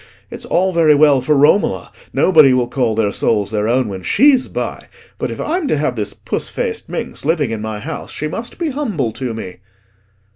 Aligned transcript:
It's 0.31 0.45
all 0.47 0.73
very 0.73 0.95
well 0.95 1.21
for 1.21 1.35
Romola;—nobody 1.37 2.55
will 2.55 2.67
call 2.67 2.95
their 2.95 3.11
souls 3.11 3.51
their 3.51 3.67
own 3.67 3.87
when 3.87 4.01
she's 4.01 4.47
by; 4.47 4.87
but 5.19 5.29
if 5.29 5.39
I'm 5.39 5.67
to 5.67 5.77
have 5.77 5.95
this 5.95 6.15
puss 6.15 6.49
faced 6.49 6.89
minx 6.89 7.23
living 7.23 7.51
in 7.51 7.61
my 7.61 7.79
house 7.79 8.11
she 8.11 8.27
must 8.27 8.57
be 8.57 8.71
humble 8.71 9.11
to 9.11 9.35
me." 9.35 9.57